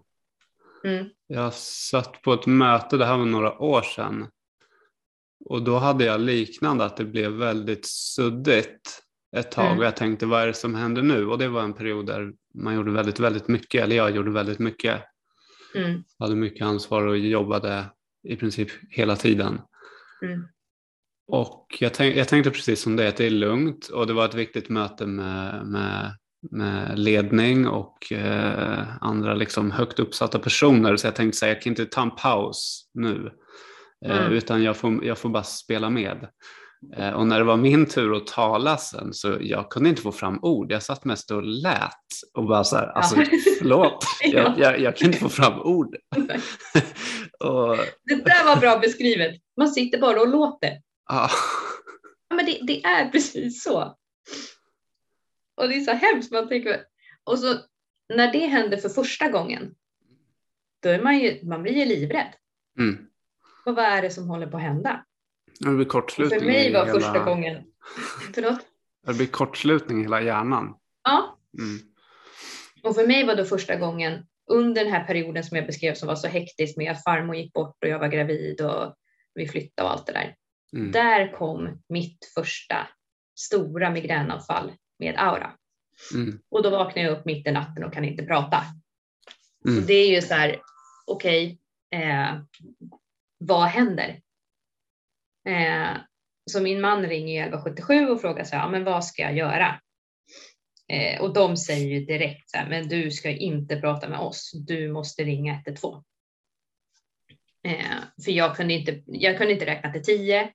[0.83, 1.09] Mm.
[1.27, 4.27] Jag satt på ett möte, det här var några år sedan.
[5.45, 9.01] Och då hade jag liknande, att det blev väldigt suddigt
[9.37, 9.65] ett tag.
[9.65, 9.77] Mm.
[9.79, 11.27] Och jag tänkte, vad är det som händer nu?
[11.27, 13.83] Och det var en period där man gjorde väldigt, väldigt mycket.
[13.83, 15.01] Eller jag gjorde väldigt mycket.
[15.75, 16.03] Mm.
[16.19, 17.85] hade mycket ansvar och jobbade
[18.27, 19.61] i princip hela tiden.
[20.21, 20.47] Mm.
[21.27, 24.25] Och jag, tänk, jag tänkte precis som det, att det är lugnt och det var
[24.25, 26.17] ett viktigt möte med, med,
[26.51, 30.97] med ledning och eh, andra liksom högt uppsatta personer.
[30.97, 33.31] Så jag tänkte säga, jag kan inte ta en paus nu,
[34.11, 34.33] Mm.
[34.33, 36.27] utan jag får, jag får bara spela med.
[36.97, 40.11] Eh, och när det var min tur att tala sen så jag kunde inte få
[40.11, 40.71] fram ord.
[40.71, 41.91] Jag satt mest och lät
[42.33, 43.15] och bara så här, alltså
[43.59, 45.95] förlåt, jag, jag, jag kan inte få fram ord.
[47.39, 49.35] och, Det där var bra beskrivet.
[49.57, 50.81] Man sitter bara och låter.
[51.09, 51.29] Ja,
[52.35, 53.97] men det, det är precis så.
[55.57, 56.31] Och det är så hemskt.
[56.31, 56.81] Man tänker,
[57.23, 57.55] och så
[58.15, 59.75] när det händer för första gången,
[60.83, 62.33] då är man ju, man blir ju livrädd.
[62.79, 63.07] mm.
[63.65, 65.05] Och vad är det som håller på att hända?
[65.59, 67.63] Det blir kortslutning för mig i var hela, första gången,
[68.33, 68.59] förlåt?
[69.07, 70.75] Det blir kortslutning i hela hjärnan.
[71.03, 71.79] Ja, Mm.
[72.83, 76.07] och för mig var då första gången under den här perioden som jag beskrev som
[76.07, 78.95] var så hektisk med att farmor gick bort och jag var gravid och
[79.33, 80.35] vi flyttade och allt det där.
[80.75, 80.91] Mm.
[80.91, 82.87] Där kom mitt första
[83.39, 85.51] stora migränanfall med aura.
[86.13, 86.39] Mm.
[86.49, 88.63] Och då vaknar jag upp mitt i natten och kan inte prata.
[89.67, 89.77] Mm.
[89.77, 90.61] Och det är ju så här,
[91.07, 91.59] okej,
[91.91, 92.35] eh,
[93.47, 94.21] vad händer?
[95.47, 95.97] Eh,
[96.51, 99.79] så min man ringer 1177 och frågar så här, ja, men vad ska jag göra?
[100.87, 104.51] Eh, och de säger ju direkt så här, men du ska inte prata med oss,
[104.67, 106.03] du måste ringa 112.
[107.63, 110.53] Eh, för jag kunde, inte, jag kunde inte räkna till tio.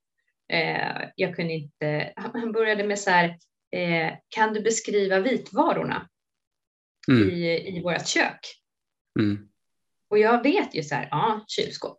[0.52, 3.38] Eh, jag kunde inte, han började med så här,
[3.72, 6.08] eh, kan du beskriva vitvarorna
[7.08, 7.30] Mm.
[7.30, 8.40] i, i vårt kök?
[9.20, 9.48] Mm.
[10.08, 11.98] Och jag vet ju så här, ja, kylskåp.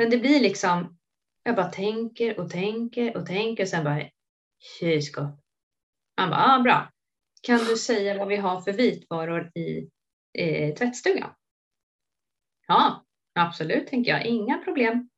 [0.00, 0.98] Men det blir liksom,
[1.42, 4.10] jag bara tänker och tänker och tänker och sen bara,
[4.78, 5.40] kylskåp.
[6.16, 6.90] Han bara, ja bra.
[7.42, 9.90] Kan du säga vad vi har för vitvaror i
[10.38, 11.34] eh, tvättstugan?
[12.66, 15.10] Ja, absolut, tänker jag, inga problem.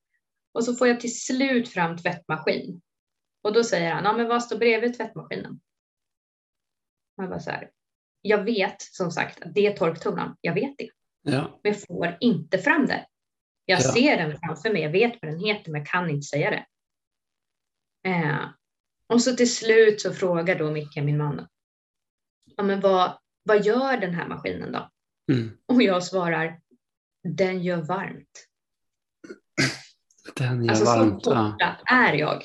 [0.52, 2.82] Och så får jag till slut fram tvättmaskin.
[3.42, 5.60] Och då säger han, ja men vad står bredvid tvättmaskinen?
[7.16, 7.70] Jag bara så här,
[8.22, 10.90] jag vet som sagt att det är torktumlaren, jag vet det
[11.22, 11.60] Ja.
[11.62, 13.06] men får inte fram det.
[13.64, 13.92] Jag Ja.
[13.92, 16.66] ser den framför mig, jag vet vad den heter, men jag kan inte säga det.
[18.10, 18.38] Eh,
[19.06, 21.48] och så till slut så frågar då Micke, min man,
[22.56, 24.90] ja, men vad, vad gör den här maskinen då?
[25.32, 25.50] Mm.
[25.66, 26.60] Och jag svarar,
[27.28, 28.48] den gör varmt.
[30.36, 31.24] Den gör Alltså varmt.
[31.24, 31.76] så Ja.
[31.90, 32.42] är jag.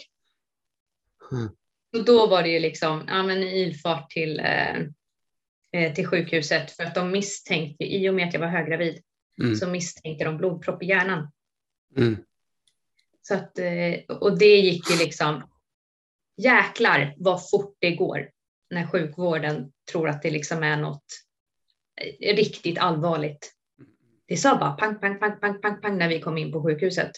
[1.31, 1.49] Mm.
[1.97, 4.75] Och då var det ju liksom, ja men ilfart till, eh,
[5.71, 9.03] eh, till sjukhuset för att de misstänkte, i och med att jag var höggravid,
[9.43, 9.55] Mm.
[9.55, 11.31] så misstänkte de blodpropp i hjärnan.
[11.97, 12.17] Mm.
[13.21, 15.49] Så att, eh, och det gick ju liksom,
[16.37, 18.29] jäklar vad fort det går
[18.69, 21.05] när sjukvården tror att det liksom är något
[22.21, 23.53] eh, riktigt allvarligt.
[24.27, 27.11] Det sa bara pang, pang, pang, pang, pang, pang när vi kom in på sjukhuset.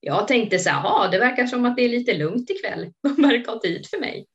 [0.00, 2.92] Jag tänkte så här, "Jaha, det verkar som att det är lite lugnt ikväll.
[3.02, 4.26] De verkar ha tid för mig.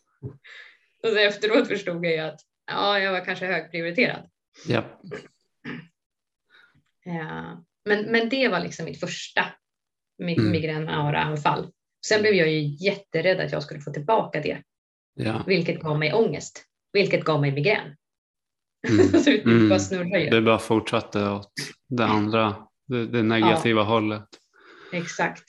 [1.03, 4.29] Och så efteråt förstod jag ju att ja, jag var kanske högprioriterad.
[4.67, 4.83] Ja.
[7.07, 7.57] Eh,
[7.89, 9.45] Men, men det var liksom mitt första
[10.23, 10.51] mi- Mm.
[10.51, 11.71] migrän-aura-anfall.
[12.07, 14.61] Sen blev jag ju jätterädd att jag skulle få tillbaka det,
[15.15, 15.43] Ja.
[15.47, 17.95] vilket gav mig ångest, vilket gav mig migrän.
[18.89, 19.07] Mm.
[19.23, 19.69] så det Mm.
[19.69, 20.29] bara snurrar ju.
[20.29, 21.51] Det bara fortsatte åt
[21.89, 22.55] det andra,
[22.87, 24.27] det, det negativa hållet.
[24.93, 25.43] Exakt.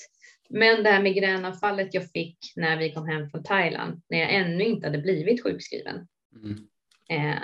[0.50, 4.64] Men det här migränanfallet jag fick när vi kom hem från Thailand, när jag ännu
[4.64, 6.06] inte hade blivit sjukskriven.
[6.44, 6.58] Mm.
[7.10, 7.42] Eh,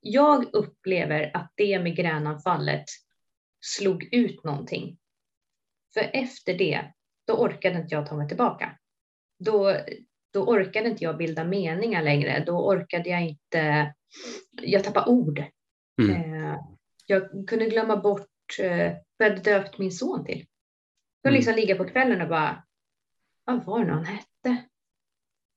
[0.00, 2.84] jag upplever att det migränanfallet
[3.66, 4.98] slog ut någonting.
[5.94, 6.92] För efter det,
[7.26, 8.78] då orkade inte jag ta mig tillbaka.
[9.38, 9.76] Då,
[10.32, 12.44] då orkade inte jag bilda meningar längre.
[12.46, 13.94] Då orkade jag inte,
[14.62, 15.44] jag tappade ord.
[16.02, 16.34] Mm.
[16.44, 16.60] Eh,
[17.06, 20.46] jag kunde glömma bort eh, vad jag döpt min son till.
[21.22, 21.38] Jag Mm.
[21.38, 22.64] liksom ligga på kvällen och bara,
[23.44, 24.64] vad var det han hette?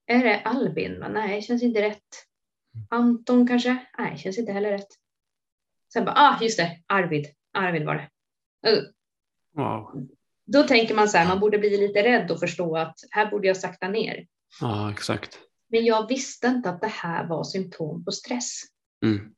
[0.05, 0.99] Är det Albin?
[0.99, 1.07] Va?
[1.07, 2.25] Nej, känns inte rätt.
[2.89, 3.85] Anton kanske?
[3.97, 4.87] Nej, känns inte heller rätt.
[5.93, 7.27] Sen bara, ah just det, Arvid.
[7.53, 8.09] Arvid var det.
[8.69, 8.83] Eh,
[9.53, 10.07] Wow.
[10.45, 13.47] Då tänker man så här, man borde bli lite rädd och förstå att här borde
[13.47, 14.27] jag sakta ner.
[14.61, 15.39] Ja, exakt.
[15.67, 18.61] Men jag visste inte att det här var symptom på stress.
[19.05, 19.33] Mm.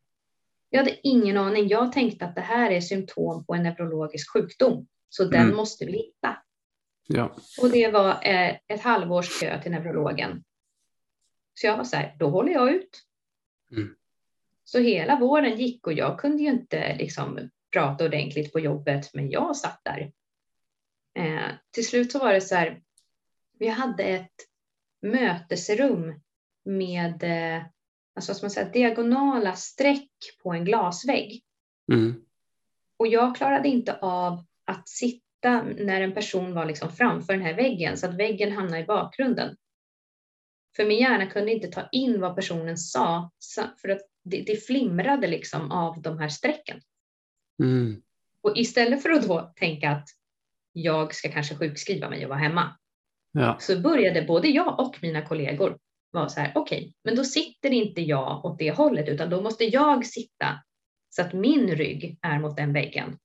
[0.69, 1.67] Jag hade ingen aning.
[1.67, 5.55] Jag tänkte att det här är symptom på en neurologisk sjukdom, så den Mm.
[5.55, 6.37] måste vi hitta.
[7.07, 7.35] Ja.
[7.61, 10.43] Och det var eh, ett halvårs kö till neurologen.
[11.53, 13.01] Så jag var så här, då håller jag ut.
[13.71, 13.95] Mm.
[14.63, 19.29] Så hela våren gick och jag kunde ju inte liksom prata ordentligt på jobbet, men
[19.29, 20.11] jag satt där.
[21.15, 22.81] Eh, till slut så var det så här,
[23.59, 24.35] vi hade ett
[25.01, 26.21] mötesrum
[26.65, 27.63] med eh,
[28.15, 30.09] alltså, ska man säga, diagonala streck
[30.43, 31.43] på en glasvägg.
[31.91, 32.25] Mm.
[32.97, 37.53] Och jag klarade inte av att sitta när en person var liksom framför den här
[37.53, 39.55] väggen så att väggen hamnade i bakgrunden.
[40.75, 43.31] För min hjärna kunde inte ta in vad personen sa
[43.81, 46.81] för att det, det flimrade liksom av de här strecken.
[47.61, 48.01] Mm.
[48.41, 50.09] Och istället för att då tänka att
[50.73, 52.77] jag ska kanske sjukskriva mig och vara hemma
[53.33, 53.57] Ja.
[53.59, 55.77] så började både jag och mina kollegor
[56.11, 59.41] vara så här, okej, okay, men då sitter inte jag åt det hållet utan då
[59.41, 60.63] måste jag sitta
[61.09, 63.17] så att min rygg är mot den väggen.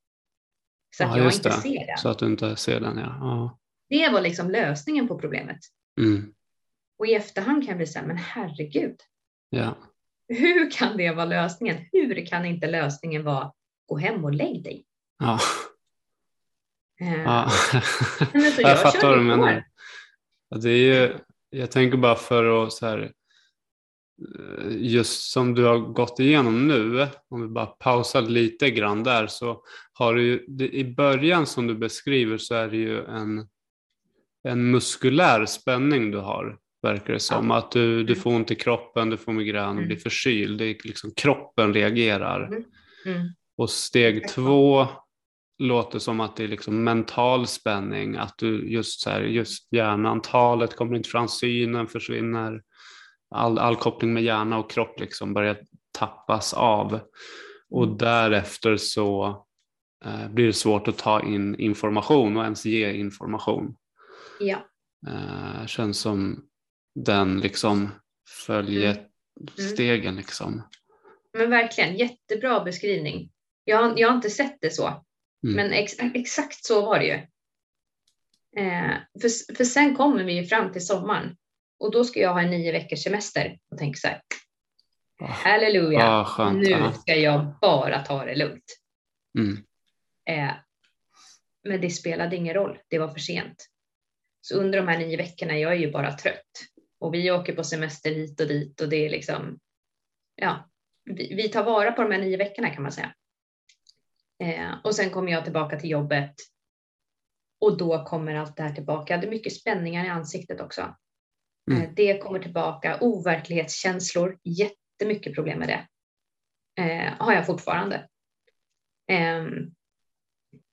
[0.97, 1.55] Så att Ja, jag inte det.
[1.55, 1.99] ser den.
[1.99, 3.17] Så att du inte ser den, ja.
[3.21, 3.59] ja.
[3.89, 5.59] Det var liksom lösningen på problemet.
[6.01, 6.35] Mm.
[6.99, 8.97] Och i efterhand kan så här, men herregud,
[9.51, 9.77] Ja.
[10.29, 11.77] hur kan det vara lösningen?
[11.93, 13.53] Hur kan inte lösningen vara
[13.87, 14.85] gå hem och lägg dig?
[15.19, 15.41] Ja.
[17.01, 17.51] Eh, ja.
[18.33, 19.65] men så jag jag fattar vad du menar.
[20.49, 21.15] Ja, Det är ju,
[21.51, 23.13] jag tänker bara för att så här,
[24.39, 29.27] eh, just som du har gått igenom nu, om vi bara pausar lite grann där,
[29.27, 33.49] så har du ju, det, i början som du beskriver så är det ju en,
[34.49, 37.51] en muskulär spänning du har, verkar det som.
[37.51, 38.23] Att du, du Mm.
[38.23, 39.87] får ont i kroppen, du får migrän, Mm.
[39.87, 42.47] blir förkyld, det är liksom kroppen reagerar.
[43.07, 43.29] Mm.
[43.59, 43.63] Mm.
[43.63, 44.87] Och steg två
[45.59, 50.23] låter som att det är liksom mental spänning, att du just så här, just hjärnan,
[50.23, 52.63] talet kommer inte fram, synen försvinner,
[53.31, 55.59] all, all koppling med hjärna och kropp liksom börjar
[55.99, 57.01] tappas av.
[57.71, 57.97] Och Mm.
[57.99, 59.27] därefter så
[60.05, 63.77] eh, blir det svårt att ta in information och ens ge information.
[64.41, 64.67] Ja,
[65.07, 66.45] Eh, känns som
[66.95, 67.89] den liksom
[68.47, 69.07] följer
[69.73, 70.63] stegen liksom.
[71.39, 73.31] men verkligen jättebra beskrivning.
[73.69, 74.87] Jag, har- jag har inte sett det så,
[75.45, 75.57] Mm.
[75.57, 77.13] men ex, exakt så var det ju.
[78.63, 81.37] Eh, för, för sen kommer vi ju fram till sommaren
[81.79, 84.21] och då ska jag ha en nio veckors semester och tänker så här,
[85.21, 86.59] Ah, halleluja, ah, skönt.
[86.63, 86.93] nu ja.
[86.93, 88.79] ska jag bara ta det lugnt.
[89.39, 89.65] Mm.
[90.31, 90.55] Eh,
[91.65, 93.67] men det spelade ingen roll, det var för sent.
[94.41, 96.51] Så under de här nio veckorna, jag är ju bara trött.
[96.99, 99.59] Och vi åker på semester hit och dit och det är liksom,
[100.35, 100.71] ja,
[101.05, 103.15] vi, vi tar vara på de här nio veckorna kan man säga.
[104.39, 106.35] Eh, och sen kommer jag tillbaka till jobbet
[107.61, 109.13] och då kommer allt det här tillbaka.
[109.15, 110.97] Jag hade mycket spänningar i ansiktet också.
[111.71, 111.83] Mm.
[111.83, 115.87] Eh, det kommer tillbaka, overklighetskänslor, jättemycket problem med det.
[116.83, 118.09] Eh, har jag fortfarande.
[119.09, 119.75] Ehm,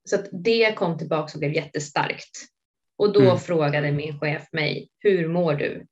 [0.04, 2.38] så att det kom tillbaka och blev jättestarkt.
[2.96, 3.38] Och då Mm.
[3.38, 5.86] frågade min chef mig, hur mår du?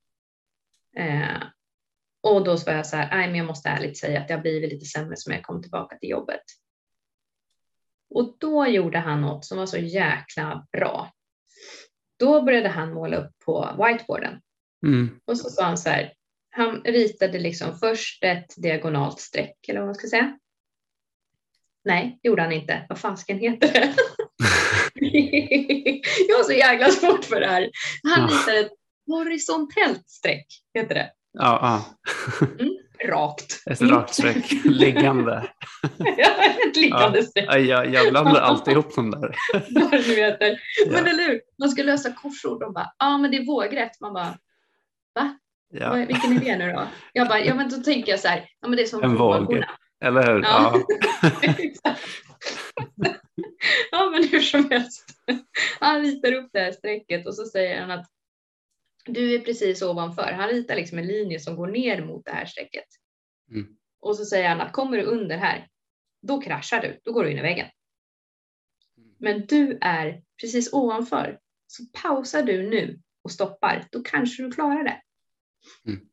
[0.97, 1.43] Eh,
[2.23, 4.73] och då var jag så här, nej men jag måste ärligt säga att jag blivit
[4.73, 6.41] lite sämre som jag kom tillbaka till jobbet.
[8.13, 11.11] Och då gjorde han något som var så jäkla bra.
[12.19, 14.41] Då började han måla upp på whiteboarden
[14.85, 15.19] Mm.
[15.25, 16.13] och så sa han så här,
[16.49, 20.37] han ritade liksom först ett diagonalt streck eller vad man ska säga.
[21.85, 22.85] Nej, det gjorde han inte.
[22.89, 23.93] Vad fasken heter det?
[26.27, 27.69] jag har så jäkla svårt för det här.
[28.03, 28.35] Han Ja.
[28.37, 28.71] ritade ett
[29.07, 31.11] horisontellt streck, heter det.
[31.33, 31.85] Ja, ja.
[33.07, 33.63] Rakt.
[33.71, 35.49] Ett rakt streck, liggande.
[36.17, 36.29] Ja,
[36.67, 37.23] ett liggande Ja.
[37.25, 37.45] streck.
[37.55, 39.35] Jag, jag blandar alltid ihop dem där.
[40.89, 41.09] Men Ja.
[41.09, 41.41] eller hur?
[41.59, 42.59] Man ska lösa korsord.
[42.59, 44.01] De bara, ja men det är vågrätt.
[44.01, 44.37] Man bara,
[45.15, 45.37] va?
[45.73, 45.89] Ja.
[45.89, 46.87] Vad- Vilken det nu då?
[47.13, 49.15] Jag bara, ja men då tänker jag så här, ja men det är som En
[49.15, 49.63] våg.
[50.05, 50.41] Eller hur?
[50.41, 50.75] Ja.
[53.91, 55.05] Ja, men hur som helst.
[55.79, 58.05] Han ritar upp det här strecket och så säger han att
[59.05, 60.31] du är precis ovanför.
[60.31, 62.85] Han ritar liksom en linje som går ner mot det här strecket.
[63.51, 63.77] Mm.
[63.99, 65.67] Och så säger han att kommer du under här,
[66.21, 66.99] då kraschar du.
[67.03, 67.67] Då går du in i väggen.
[69.17, 71.39] Men du är precis ovanför.
[71.67, 75.01] Så pausar du nu och stoppar, då kanske du klarar det.
[75.85, 76.07] Mm.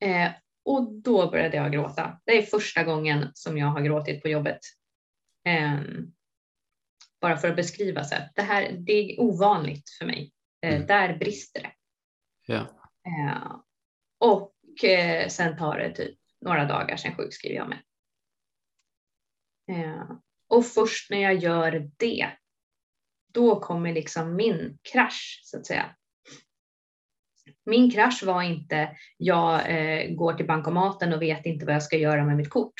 [0.00, 2.20] Eh, och då började jag gråta.
[2.24, 4.58] Det är första gången som jag har gråtit på jobbet.
[5.44, 6.12] Ehm,
[7.20, 10.32] bara för att beskriva så här, det här det är ovanligt för mig.
[10.62, 10.86] Eh, Mm.
[10.86, 11.72] Där brister det.
[12.46, 12.60] Ja.
[13.06, 13.56] Eh,
[14.18, 17.82] och eh, sen tar det typ några dagar, sen sjukskriver jag mig.
[20.48, 22.30] Och först när jag gör det,
[23.32, 25.96] då kommer liksom min krasch så att säga.
[27.64, 31.96] Min krasch var inte, jag eh, går till bankomaten och vet inte vad jag ska
[31.96, 32.74] göra med mitt kort.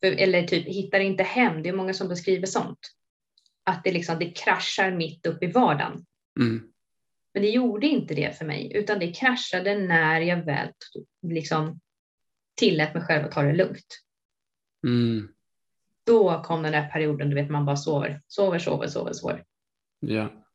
[0.00, 2.78] För, eller typ hittar inte hem, det är många som beskriver sånt.
[3.64, 6.06] att det, liksom, det kraschar mitt upp i vardagen.
[6.40, 6.72] Mm.
[7.34, 10.68] Men det gjorde inte det för mig, utan det kraschade när jag väl
[11.22, 11.80] liksom,
[12.54, 14.02] tillät mig själv att ta det lugnt.
[14.86, 15.28] Mm.
[16.06, 19.44] Då kom den där perioden, du vet, man bara sover, sover, sover, sover, sover.
[20.00, 20.46] Ja.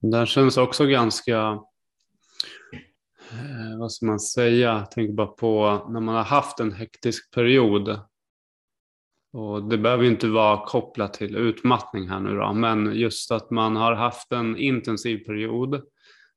[0.00, 1.36] Den känns också ganska,
[3.32, 7.34] eh, vad ska man säga, jag tänker bara på när man har haft en hektisk
[7.34, 8.00] period.
[9.32, 13.50] Och det behöver ju inte vara kopplat till utmattning här nu då, men just att
[13.50, 15.82] man har haft en intensiv period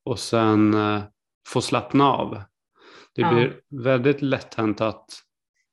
[0.06, 1.02] och sen eh,
[1.48, 2.42] får slappna av.
[3.16, 3.34] Det Ja.
[3.34, 5.06] blir väldigt lätt hänt att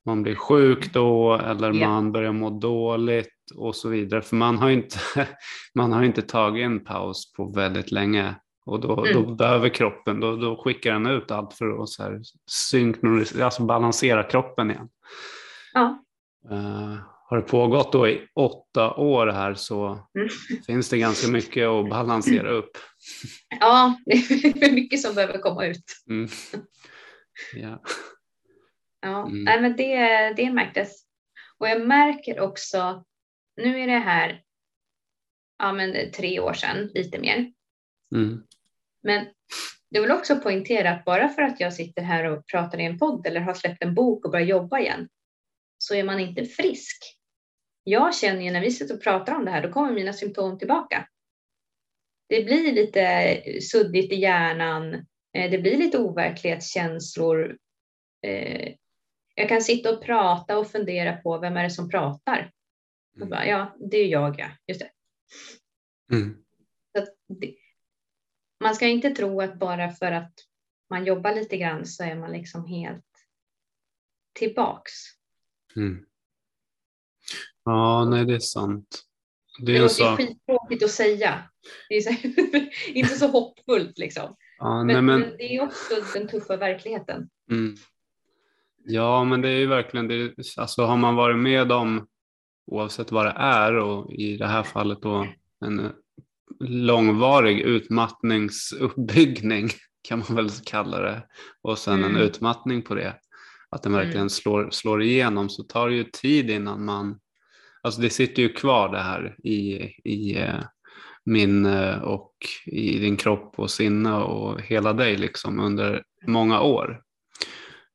[0.05, 1.89] man blir sjuk då eller Ja.
[1.89, 4.23] man börjar må dåligt och så vidare.
[4.23, 4.99] För man har inte,
[5.75, 8.35] man har inte tagit en paus på väldigt länge.
[8.67, 9.23] Och då, Mm.
[9.23, 13.63] då behöver kroppen, då, då skickar den ut allt för att så här synkronisera, alltså
[13.63, 14.89] balansera kroppen igen.
[15.75, 16.05] Ja.
[17.31, 20.29] Har det pågått då i åtta år här så Mm.
[20.67, 22.71] finns det ganska mycket att balansera upp.
[23.61, 24.13] Ja, det
[24.67, 25.85] är mycket som behöver komma ut.
[26.11, 26.29] Mm.
[27.55, 27.83] Ja.
[29.01, 29.45] Ja, Mm.
[29.45, 29.99] nej, men det,
[30.37, 31.05] det märktes.
[31.59, 33.05] Och jag märker också,
[33.57, 34.43] nu är det här
[35.59, 37.53] ja, men tre år sedan, lite mer.
[38.15, 38.43] Mm.
[39.03, 39.27] Men
[39.89, 42.99] jag vill också poängtera att bara för att jag sitter här och pratar i en
[42.99, 45.09] podd eller har släppt en bok och börjar jobba igen,
[45.79, 47.18] så är man inte frisk.
[47.89, 50.59] Jag känner ju när vi sitter och pratar om det här, då kommer mina symptom
[50.59, 51.09] tillbaka.
[52.29, 54.95] Det blir lite suddigt i hjärnan,
[55.33, 57.59] eh, det blir lite overklighetskänslor.
[58.23, 58.75] Eh,
[59.35, 62.53] Jag kan sitta och prata och fundera på vem är det som pratar?
[63.21, 64.49] Och bara, ja, det är jag, ja.
[64.67, 64.91] Just det.
[66.13, 66.45] Mm.
[67.29, 67.55] Det,
[68.61, 70.33] man ska inte tro att bara för att
[70.91, 73.05] man jobbar lite grann så är man liksom helt
[74.33, 74.93] tillbaks.
[75.77, 76.08] Mm.
[77.69, 79.03] Ja, nej det är sant.
[79.59, 80.17] Det Det är en låter sak.
[80.17, 81.43] skittråkigt att säga.
[81.89, 82.11] Det är så,
[82.93, 84.37] inte så hoppfullt liksom.
[84.59, 87.29] Ja, Men, nej, men, men det är också den tuffa verkligheten.
[87.51, 87.75] mm.
[88.85, 90.35] ja, men det är ju verkligen det.
[90.57, 92.07] Alltså har man varit med om,
[92.67, 95.27] oavsett vad det är och i det här fallet då
[95.65, 95.93] en
[96.61, 99.69] långvarig utmattningsuppbyggning
[100.09, 101.23] kan man väl kalla det
[101.63, 102.23] och sen en Mm.
[102.23, 103.17] utmattning på det.
[103.71, 104.31] Att den verkligen Mm.
[104.31, 107.21] slår, slår igenom så tar det ju tid innan man,
[107.83, 110.61] alltså det sitter ju kvar det här i, i eh,
[111.25, 112.33] minne och
[112.67, 117.03] i din kropp och sinne och hela dig liksom under många år.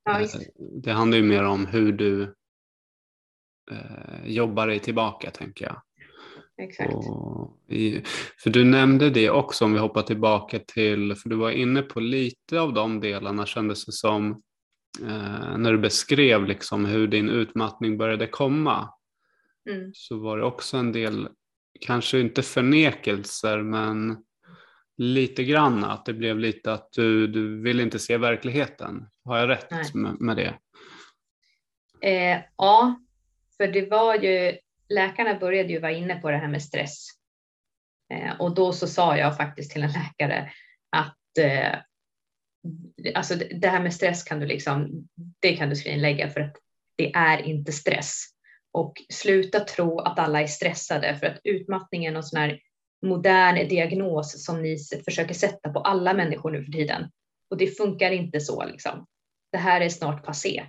[0.06, 0.28] Ja, Eh.
[0.84, 2.22] Det handlar ju mer om hur du
[3.72, 5.82] eh, jobbar dig tillbaka tänker jag.
[6.58, 6.93] Exakt.
[7.69, 8.02] I,
[8.43, 12.00] för du nämnde det också om vi hoppar tillbaka till, för du var inne på
[12.00, 14.32] lite av de delarna kändes det som
[15.02, 18.89] eh, när du beskrev liksom hur din utmattning började komma
[19.69, 19.91] Mm.
[19.93, 21.30] så var det också en del,
[21.80, 24.23] kanske inte förnekelser men
[24.97, 29.10] lite grann att det blev lite att du, du vill inte se verkligheten.
[29.23, 30.54] Har jag rätt med, med det?
[32.02, 32.99] Eh, ja,
[33.58, 34.58] för det var ju,
[34.89, 37.08] läkarna började ju vara inne på det här med stress.
[38.13, 40.52] Eh, och då så sa jag faktiskt till en läkare
[40.89, 41.80] att eh,
[43.15, 45.08] alltså det det här med stress kan du liksom,
[45.39, 46.56] det kan du skrinlägga för att
[46.95, 48.26] det är inte stress.
[48.73, 52.59] Och sluta tro att alla är stressade för att utmattning är någon sån här
[53.01, 57.12] modern diagnos som ni försöker sätta på alla människor nu för tiden.
[57.49, 59.07] Och det funkar inte så liksom.
[59.51, 60.65] Det här är snart passé.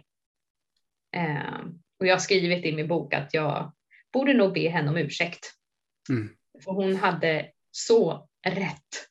[1.17, 1.61] Eh,
[2.01, 3.73] och jag har skrivit i min bok att jag
[4.13, 5.53] borde nog be henne om ursäkt.
[6.09, 6.37] Mm.
[6.65, 9.09] För hon hade så rätt.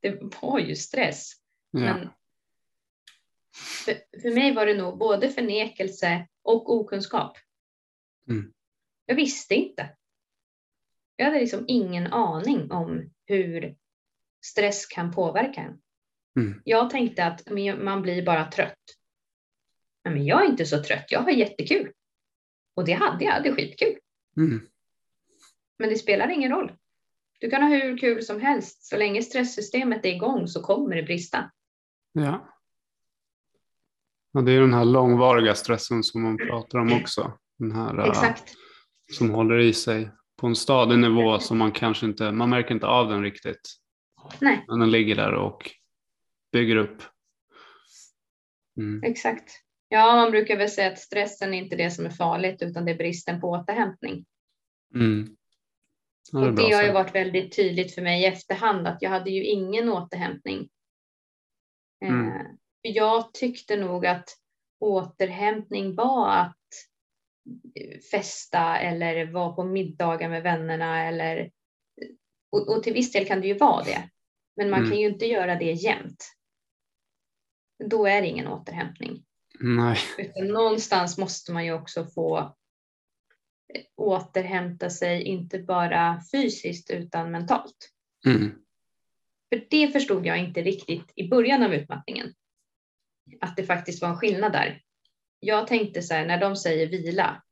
[0.00, 1.32] Det var ju stress.
[1.70, 1.80] Ja.
[1.80, 2.10] Men
[3.84, 7.38] för, för mig var det nog både förnekelse och okunskap.
[8.32, 8.52] Mm.
[9.06, 9.96] Jag visste inte.
[11.16, 13.76] Jag hade liksom ingen aning om hur
[14.44, 15.80] stress kan påverka en.
[16.36, 16.62] Mm.
[16.64, 17.42] Jag tänkte att
[17.78, 18.78] man blir bara trött.
[20.04, 21.92] Men jag är inte så trött, jag har jättekul.
[22.74, 23.98] Och det hade jag, jag hade skitkul.
[24.36, 24.68] Mm.
[25.78, 26.72] Men det spelar ingen roll.
[27.40, 28.84] Du kan ha hur kul som helst.
[28.84, 31.50] Så länge stresssystemet är igång så kommer det brista.
[32.12, 32.48] Ja.
[34.32, 34.40] ja.
[34.40, 37.38] Det är den här långvariga stressen som man pratar om också.
[37.62, 38.54] Den här äh, Exakt.
[39.12, 42.86] som håller i sig på en stadig nivå som man kanske inte, man märker inte
[42.86, 43.60] av den riktigt.
[44.40, 45.70] Nej, Men den ligger där och
[46.52, 47.02] bygger upp.
[48.76, 49.02] Mm.
[49.02, 49.50] exakt.
[49.88, 52.90] Ja, man brukar väl säga att stressen är inte det som är farligt utan det
[52.92, 54.24] är bristen på återhämtning.
[54.94, 55.36] Mm.
[56.32, 59.10] Ja, det och det har ju varit väldigt tydligt för mig i efterhand att jag
[59.10, 60.68] hade ju ingen återhämtning.
[62.04, 62.28] Mm.
[62.28, 62.46] Eh,
[62.82, 64.28] Jag tyckte nog att
[64.80, 66.56] återhämtning var att
[68.10, 71.50] festa eller vara på middagar med vännerna eller
[72.52, 74.08] och, och till viss del kan det ju vara det.
[74.56, 74.90] Men man mm.
[74.90, 76.24] kan ju inte göra det jämt.
[77.84, 79.24] Då är det ingen återhämtning.
[79.60, 79.98] Nej.
[80.18, 82.38] Utan någonstans måste man ju också få
[83.74, 87.90] eh, återhämta sig, inte bara fysiskt utan mentalt.
[88.26, 88.50] Mm.
[89.48, 92.34] För det förstod jag inte riktigt i början av utmattningen.
[93.40, 94.82] Att det faktiskt var en skillnad där.
[95.44, 97.42] Jag tänkte så här, när de säger vila,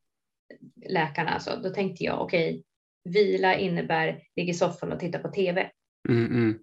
[0.85, 2.63] läkarna alltså, då tänkte jag okej, okay,
[3.03, 5.71] vila innebär ligga i soffan och titta på TV.
[6.09, 6.59] Mm, mm.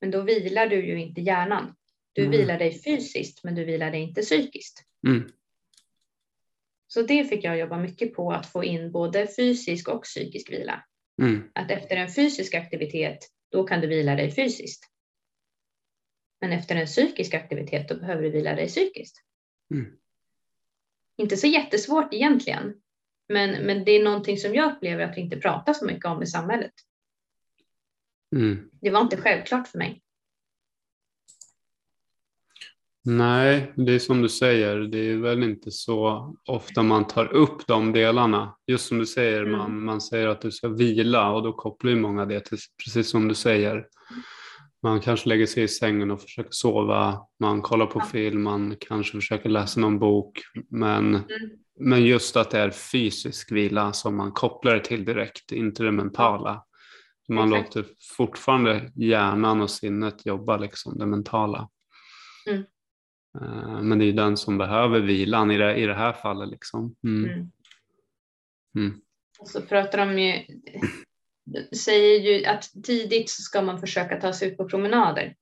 [0.00, 1.76] Men då vilar du ju inte hjärnan.
[2.12, 2.38] Du mm.
[2.38, 4.84] vilar dig fysiskt, men du vilar dig inte psykiskt.
[5.06, 5.30] Mm.
[6.86, 10.84] Så det fick jag jobba mycket på, att få in både fysisk och psykisk vila.
[11.22, 11.50] Mm.
[11.54, 13.18] Att efter en fysisk aktivitet,
[13.50, 14.84] då kan du vila dig fysiskt.
[16.40, 19.16] Men efter en psykisk aktivitet, då behöver du vila dig psykiskt.
[19.74, 19.96] Mm.
[21.16, 22.74] Inte så jättesvårt egentligen,
[23.28, 26.22] men, men det är någonting som jag upplever att vi inte pratar så mycket om
[26.22, 26.72] i samhället.
[28.36, 28.70] Mm.
[28.80, 30.00] Det var inte självklart för mig.
[33.06, 37.66] Nej, det är som du säger, det är väl inte så ofta man tar upp
[37.66, 38.56] de delarna.
[38.66, 39.52] Just som du säger, mm.
[39.52, 43.10] man, man säger att du ska vila och då kopplar ju många det till, precis
[43.10, 43.86] som du säger.
[44.84, 48.04] Man kanske lägger sig i sängen och försöker sova, man kollar på ja.
[48.04, 50.40] film, man kanske försöker läsa någon bok.
[50.68, 51.26] Men, mm.
[51.80, 55.92] men just att det är fysisk vila som man kopplar det till direkt, inte det
[55.92, 56.64] mentala.
[57.28, 57.74] Man Exakt.
[57.74, 61.68] låter fortfarande hjärnan och sinnet jobba, liksom, det mentala.
[62.50, 62.64] Mm.
[63.40, 66.48] Eh, men det är den som behöver vilan i det, i det här fallet.
[66.48, 66.94] Liksom.
[67.04, 67.24] Mm.
[67.30, 67.50] Mm.
[68.76, 69.00] Mm.
[69.38, 70.44] Och så pratar de ju,
[71.76, 75.34] säger ju att tidigt så ska man försöka ta sig ut på promenader.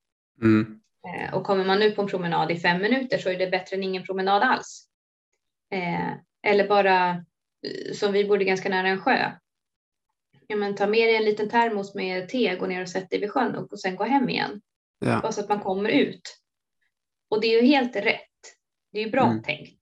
[0.42, 0.80] Mm.
[1.09, 3.76] Eh, och kommer man ut på en promenad i fem minuter så är det bättre
[3.76, 4.88] än ingen promenad alls.
[5.70, 7.24] Eh, eller bara
[7.94, 9.32] som vi bodde ganska nära en sjö.
[10.46, 13.20] Ja, men ta med dig en liten termos med te, gå ner och sätt dig
[13.20, 14.61] vid sjön och sen gå hem igen.
[14.98, 15.20] Ja.
[15.20, 16.38] Bara så att man kommer ut.
[17.28, 18.28] Och det är ju helt rätt.
[18.92, 19.42] Det är ju bra mm.
[19.42, 19.80] tänkt.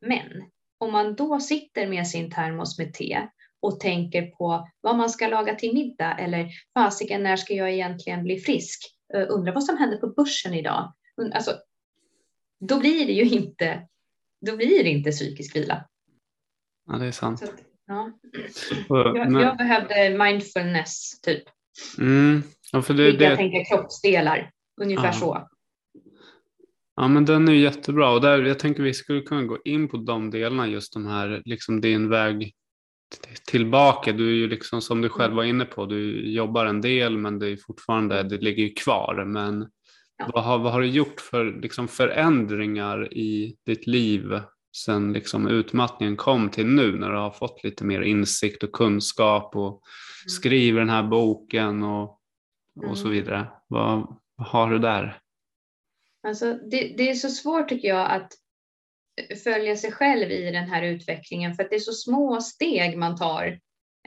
[0.00, 3.28] Men om man då sitter med sin termos med te
[3.62, 8.22] och tänker på vad man ska laga till middag eller fasiken, när ska jag egentligen
[8.22, 8.80] bli frisk?
[9.16, 10.92] Uh, undrar vad som händer på börsen idag?
[11.34, 11.52] Alltså,
[12.60, 13.88] då blir det ju inte,
[14.46, 15.84] då blir det inte psykisk vila.
[16.86, 17.42] Ja, det är sant.
[17.42, 17.54] Att,
[17.86, 18.12] ja.
[18.88, 21.42] jag, jag, behövde mindfulness typ.
[21.98, 22.42] Mm.
[22.72, 23.36] Ja, för det, Vilka det...
[23.36, 24.50] tänker kroppsdelar,
[24.80, 25.12] ungefär ja.
[25.12, 25.48] så.
[26.96, 29.96] Ja men den är jättebra och där, jag tänker vi skulle kunna gå in på
[29.96, 32.54] de delarna, just de här, liksom din väg
[33.46, 34.12] tillbaka.
[34.12, 37.38] Du är ju liksom som du själv var inne på, du jobbar en del men
[37.38, 39.24] det är fortfarande, det ligger ju kvar.
[39.24, 39.68] Men
[40.18, 40.30] ja.
[40.34, 44.40] vad, har, vad har du gjort för liksom förändringar i ditt liv
[44.76, 49.56] sen liksom utmattningen kom till nu när du har fått lite mer insikt och kunskap
[49.56, 50.28] och mm.
[50.28, 52.02] skriver den här boken och,
[52.76, 52.96] och mm.
[52.96, 53.48] så vidare.
[53.68, 55.18] Vad, vad har du där?
[56.26, 58.32] Alltså det, det är så svårt tycker jag att
[59.44, 63.16] följa sig själv i den här utvecklingen för att det är så små steg man
[63.16, 63.58] tar.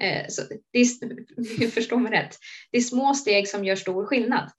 [0.01, 0.41] Eh, så
[0.71, 2.37] det är, förstår mig rätt.
[2.71, 4.51] Det är små steg som gör stor skillnad.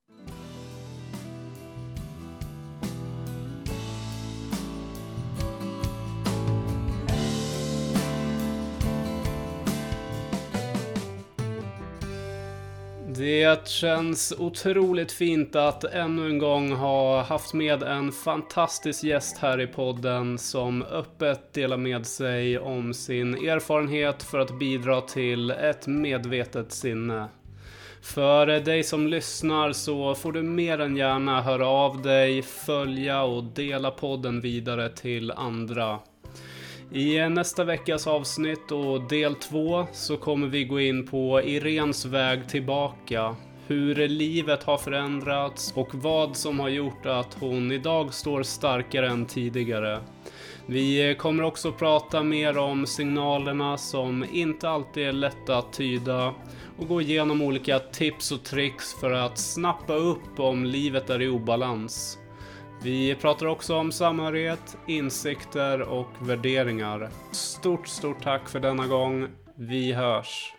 [13.26, 19.60] Det känns otroligt fint att ännu en gång ha haft med en fantastisk gäst här
[19.60, 25.86] i podden som öppet delar med sig om sin erfarenhet för att bidra till ett
[25.86, 27.28] medvetet sinne.
[28.02, 33.44] För dig som lyssnar så får du mer än gärna höra av dig, följa och
[33.44, 35.98] dela podden vidare till andra.
[36.92, 42.48] I nästa veckas avsnitt och del två så kommer vi gå in på Irens väg
[42.48, 43.36] tillbaka.
[43.66, 49.26] Hur livet har förändrats och vad som har gjort att hon idag står starkare än
[49.26, 50.00] tidigare.
[50.66, 56.34] Vi kommer också prata mer om signalerna som inte alltid är lätta att tyda
[56.78, 61.28] och gå igenom olika tips och tricks för att snappa upp om livet är i
[61.28, 62.18] obalans.
[62.86, 67.10] Vi pratar också om samhörighet, insikter och värderingar.
[67.32, 69.28] Stort, stort tack för denna gång.
[69.56, 70.55] Vi hörs!